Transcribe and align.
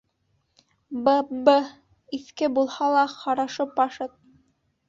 Б...б... 1.07 1.51
Иҫке 2.19 2.49
булһа 2.57 2.91
ла, 2.97 3.07
хорошо 3.21 3.71
пашет. 3.79 4.21